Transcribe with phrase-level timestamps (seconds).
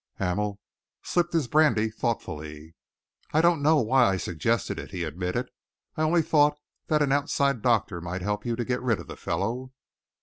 [0.15, 0.59] Hamel
[1.03, 2.73] sipped his brandy thoughtfully.
[3.33, 5.51] "I don't know why I suggested it," he admitted.
[5.95, 9.15] "I only thought that an outside doctor might help you to get rid of the
[9.15, 9.73] fellow."